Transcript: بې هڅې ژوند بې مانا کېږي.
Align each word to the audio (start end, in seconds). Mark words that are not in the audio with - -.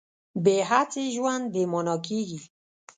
بې 0.43 0.55
هڅې 0.69 1.03
ژوند 1.15 1.45
بې 1.53 1.63
مانا 1.71 1.95
کېږي. 2.07 2.39